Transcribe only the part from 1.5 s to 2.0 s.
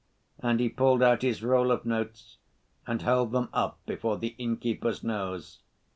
of